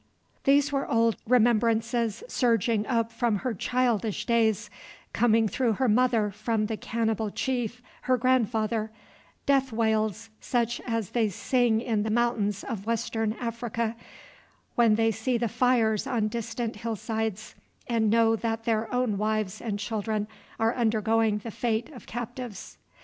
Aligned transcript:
These 0.45 0.71
were 0.71 0.87
old 0.89 1.15
remembrances 1.27 2.23
surging 2.27 2.87
up 2.87 3.11
from 3.11 3.35
her 3.35 3.53
childish 3.53 4.25
days, 4.25 4.71
coming 5.13 5.47
through 5.47 5.73
her 5.73 5.87
mother 5.87 6.31
from 6.31 6.65
the 6.65 6.75
cannibal 6.75 7.29
chief, 7.29 7.83
her 8.09 8.17
grandfather, 8.17 8.89
death 9.45 9.71
wails, 9.71 10.29
such 10.39 10.81
as 10.87 11.11
they 11.11 11.29
sing 11.29 11.81
in 11.81 12.01
the 12.01 12.09
mountains 12.09 12.63
of 12.63 12.87
Western 12.87 13.33
Africa, 13.33 13.95
when 14.73 14.95
they 14.95 15.11
see 15.11 15.37
the 15.37 15.47
fires 15.47 16.07
on 16.07 16.29
distant 16.29 16.77
hill 16.77 16.95
sides 16.95 17.53
and 17.85 18.09
know 18.09 18.35
that 18.35 18.63
their 18.63 18.91
own 18.91 19.19
wives 19.19 19.61
and 19.61 19.77
children 19.77 20.27
are 20.59 20.73
undergoing 20.73 21.37
the 21.37 21.51
fate 21.51 21.91
of 21.91 22.07
captives. 22.07 22.79